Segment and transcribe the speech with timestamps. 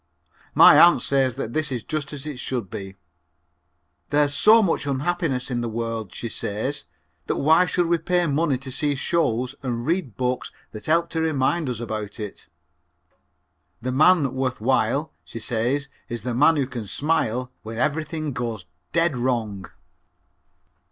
[0.55, 2.95] My aunt says that this is just as it should be.
[4.09, 6.85] "There's so much unhappiness in the world," she says,
[7.27, 11.21] "that why should we pay money to see shows and read books that help to
[11.21, 12.47] remind us about it.
[13.79, 18.65] The man worth while," she says, "is the man who can smile when everything goes
[18.93, 19.67] dead wrong."